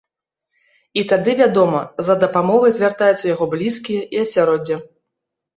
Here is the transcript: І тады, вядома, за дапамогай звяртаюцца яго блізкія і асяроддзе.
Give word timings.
І 1.01 1.03
тады, 1.11 1.35
вядома, 1.41 1.81
за 2.09 2.15
дапамогай 2.25 2.73
звяртаюцца 2.79 3.21
яго 3.35 3.45
блізкія 3.55 4.01
і 4.17 4.23
асяроддзе. 4.27 4.75